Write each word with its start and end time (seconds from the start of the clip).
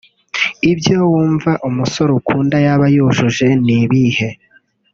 Ibyo 0.71 0.97
wumva 1.11 1.51
umusore 1.69 2.11
ukunda 2.19 2.55
yaba 2.65 2.85
yujuje 2.95 3.47
ni 3.65 3.73
ibihe 3.83 4.29